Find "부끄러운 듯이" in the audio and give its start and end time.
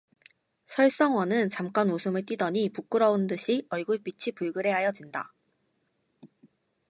2.69-3.67